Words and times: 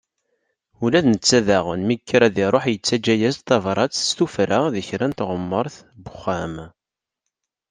Ula 0.83 0.99
d 1.03 1.05
netta 1.11 1.39
daɣen, 1.47 1.81
mi 1.85 1.95
yekker 1.95 2.21
ad 2.27 2.37
iruḥ, 2.45 2.65
yettaǧǧa-yas-d 2.69 3.45
tabrat 3.47 3.93
s 4.07 4.11
tuffra 4.17 4.57
di 4.73 4.83
kra 4.87 5.05
n 5.09 5.13
teɣmert 5.19 5.75
n 5.81 5.85
uxxam. 6.09 6.55